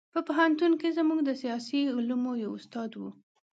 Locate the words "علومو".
1.97-2.31